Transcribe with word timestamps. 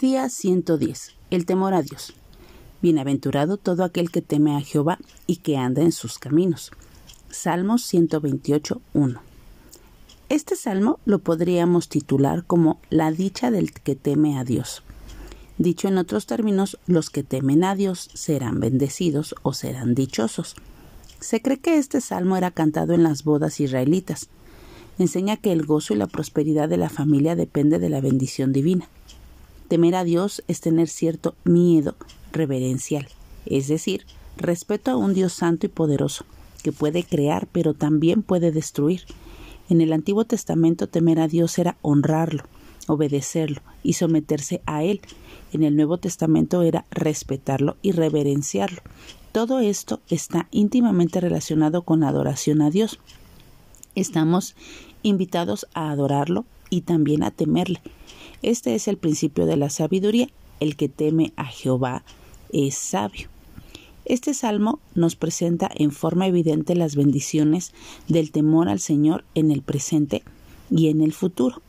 Día 0.00 0.28
110. 0.28 1.14
El 1.30 1.46
temor 1.46 1.72
a 1.72 1.80
Dios. 1.80 2.14
Bienaventurado 2.82 3.58
todo 3.58 3.84
aquel 3.84 4.10
que 4.10 4.22
teme 4.22 4.56
a 4.56 4.60
Jehová 4.60 4.98
y 5.28 5.36
que 5.36 5.56
anda 5.56 5.82
en 5.82 5.92
sus 5.92 6.18
caminos. 6.18 6.72
Salmos 7.30 7.84
128, 7.84 8.82
1. 8.92 9.22
Este 10.30 10.56
salmo 10.56 10.98
lo 11.04 11.20
podríamos 11.20 11.88
titular 11.88 12.44
como 12.44 12.80
la 12.90 13.12
dicha 13.12 13.52
del 13.52 13.72
que 13.72 13.94
teme 13.94 14.36
a 14.36 14.42
Dios. 14.42 14.82
Dicho 15.58 15.86
en 15.86 15.98
otros 15.98 16.26
términos, 16.26 16.76
los 16.88 17.08
que 17.08 17.22
temen 17.22 17.62
a 17.62 17.76
Dios 17.76 18.10
serán 18.14 18.58
bendecidos 18.58 19.36
o 19.42 19.52
serán 19.52 19.94
dichosos. 19.94 20.56
Se 21.20 21.40
cree 21.40 21.60
que 21.60 21.78
este 21.78 22.00
salmo 22.00 22.36
era 22.36 22.50
cantado 22.50 22.94
en 22.94 23.04
las 23.04 23.22
bodas 23.22 23.60
israelitas. 23.60 24.28
Enseña 24.98 25.36
que 25.36 25.52
el 25.52 25.64
gozo 25.64 25.94
y 25.94 25.98
la 25.98 26.08
prosperidad 26.08 26.68
de 26.68 26.78
la 26.78 26.90
familia 26.90 27.36
depende 27.36 27.78
de 27.78 27.90
la 27.90 28.00
bendición 28.00 28.52
divina. 28.52 28.88
Temer 29.74 29.96
a 29.96 30.04
Dios 30.04 30.44
es 30.46 30.60
tener 30.60 30.86
cierto 30.86 31.34
miedo 31.42 31.96
reverencial, 32.30 33.08
es 33.44 33.66
decir, 33.66 34.06
respeto 34.36 34.92
a 34.92 34.96
un 34.96 35.14
Dios 35.14 35.32
santo 35.32 35.66
y 35.66 35.68
poderoso, 35.68 36.24
que 36.62 36.70
puede 36.70 37.02
crear 37.02 37.48
pero 37.50 37.74
también 37.74 38.22
puede 38.22 38.52
destruir. 38.52 39.00
En 39.68 39.80
el 39.80 39.92
Antiguo 39.92 40.26
Testamento 40.26 40.86
temer 40.86 41.18
a 41.18 41.26
Dios 41.26 41.58
era 41.58 41.76
honrarlo, 41.82 42.44
obedecerlo 42.86 43.62
y 43.82 43.94
someterse 43.94 44.62
a 44.64 44.84
Él. 44.84 45.00
En 45.52 45.64
el 45.64 45.74
Nuevo 45.74 45.98
Testamento 45.98 46.62
era 46.62 46.84
respetarlo 46.92 47.76
y 47.82 47.90
reverenciarlo. 47.90 48.80
Todo 49.32 49.58
esto 49.58 50.00
está 50.08 50.46
íntimamente 50.52 51.20
relacionado 51.20 51.82
con 51.82 51.98
la 51.98 52.10
adoración 52.10 52.62
a 52.62 52.70
Dios. 52.70 53.00
Estamos 53.94 54.56
invitados 55.02 55.66
a 55.74 55.90
adorarlo 55.90 56.44
y 56.70 56.82
también 56.82 57.22
a 57.22 57.30
temerle. 57.30 57.80
Este 58.42 58.74
es 58.74 58.88
el 58.88 58.96
principio 58.96 59.46
de 59.46 59.56
la 59.56 59.70
sabiduría. 59.70 60.28
El 60.60 60.76
que 60.76 60.88
teme 60.88 61.32
a 61.36 61.44
Jehová 61.44 62.04
es 62.52 62.76
sabio. 62.76 63.28
Este 64.04 64.34
salmo 64.34 64.80
nos 64.94 65.16
presenta 65.16 65.70
en 65.74 65.90
forma 65.90 66.26
evidente 66.26 66.74
las 66.74 66.94
bendiciones 66.94 67.72
del 68.06 68.32
temor 68.32 68.68
al 68.68 68.80
Señor 68.80 69.24
en 69.34 69.50
el 69.50 69.62
presente 69.62 70.22
y 70.70 70.88
en 70.88 71.00
el 71.00 71.12
futuro. 71.12 71.62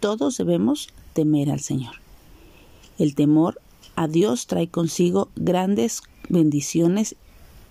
Todos 0.00 0.36
debemos 0.38 0.88
temer 1.12 1.50
al 1.50 1.60
Señor. 1.60 1.94
El 2.98 3.14
temor 3.14 3.60
a 3.94 4.08
Dios 4.08 4.46
trae 4.46 4.68
consigo 4.68 5.28
grandes 5.36 6.02
bendiciones 6.28 7.16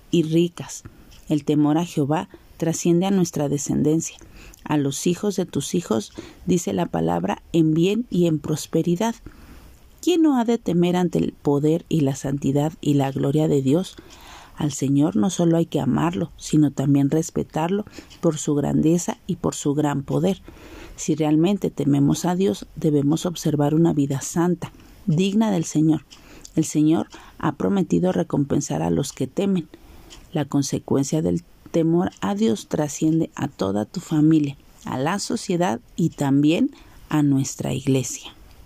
y 0.09 0.23
ricas. 0.23 0.83
El 1.27 1.43
temor 1.43 1.77
a 1.77 1.85
Jehová 1.85 2.29
trasciende 2.57 3.05
a 3.05 3.11
nuestra 3.11 3.47
descendencia, 3.49 4.17
a 4.63 4.77
los 4.77 5.07
hijos 5.07 5.35
de 5.35 5.45
tus 5.45 5.75
hijos, 5.75 6.11
dice 6.45 6.73
la 6.73 6.87
palabra, 6.87 7.41
en 7.53 7.73
bien 7.73 8.05
y 8.09 8.27
en 8.27 8.39
prosperidad. 8.39 9.15
¿Quién 10.01 10.21
no 10.21 10.39
ha 10.39 10.45
de 10.45 10.57
temer 10.57 10.95
ante 10.95 11.19
el 11.19 11.33
poder 11.33 11.85
y 11.89 12.01
la 12.01 12.15
santidad 12.15 12.73
y 12.81 12.95
la 12.95 13.11
gloria 13.11 13.47
de 13.47 13.61
Dios? 13.61 13.95
Al 14.57 14.71
Señor 14.71 15.15
no 15.15 15.29
solo 15.29 15.57
hay 15.57 15.67
que 15.67 15.79
amarlo, 15.79 16.31
sino 16.35 16.71
también 16.71 17.11
respetarlo 17.11 17.85
por 18.21 18.37
su 18.37 18.55
grandeza 18.55 19.19
y 19.27 19.35
por 19.35 19.53
su 19.53 19.75
gran 19.75 20.03
poder. 20.03 20.41
Si 20.95 21.13
realmente 21.13 21.69
tememos 21.69 22.25
a 22.25 22.35
Dios, 22.35 22.65
debemos 22.75 23.27
observar 23.27 23.75
una 23.75 23.93
vida 23.93 24.21
santa, 24.21 24.71
digna 25.05 25.51
del 25.51 25.63
Señor. 25.63 26.05
El 26.55 26.65
Señor 26.65 27.07
ha 27.37 27.51
prometido 27.53 28.11
recompensar 28.11 28.81
a 28.81 28.89
los 28.89 29.13
que 29.13 29.27
temen. 29.27 29.67
La 30.33 30.45
consecuencia 30.45 31.21
del 31.21 31.43
temor 31.67 32.11
a 32.21 32.35
Dios 32.35 32.67
trasciende 32.67 33.29
a 33.35 33.47
toda 33.47 33.85
tu 33.85 33.99
familia, 33.99 34.57
a 34.85 34.97
la 34.97 35.19
sociedad 35.19 35.79
y 35.95 36.09
también 36.09 36.71
a 37.09 37.21
nuestra 37.21 37.73
iglesia. 37.73 38.36